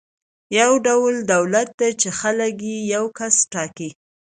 [0.59, 3.89] یو ډول دولت دی چې خلک یې یو کس ټاکي.